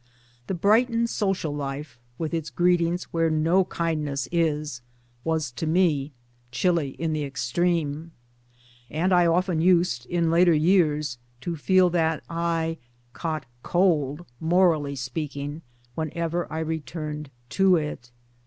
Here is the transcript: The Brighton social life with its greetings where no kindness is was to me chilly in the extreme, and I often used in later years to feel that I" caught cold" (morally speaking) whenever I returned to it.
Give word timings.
The 0.47 0.55
Brighton 0.55 1.05
social 1.05 1.53
life 1.53 1.99
with 2.17 2.33
its 2.33 2.49
greetings 2.49 3.03
where 3.13 3.29
no 3.29 3.65
kindness 3.65 4.27
is 4.31 4.81
was 5.23 5.51
to 5.51 5.67
me 5.67 6.11
chilly 6.49 6.95
in 6.97 7.13
the 7.13 7.23
extreme, 7.23 8.11
and 8.89 9.13
I 9.13 9.27
often 9.27 9.61
used 9.61 10.07
in 10.07 10.31
later 10.31 10.55
years 10.55 11.19
to 11.41 11.55
feel 11.55 11.91
that 11.91 12.23
I" 12.27 12.79
caught 13.13 13.45
cold" 13.61 14.25
(morally 14.39 14.95
speaking) 14.95 15.61
whenever 15.93 16.51
I 16.51 16.61
returned 16.61 17.29
to 17.49 17.75
it. 17.75 18.09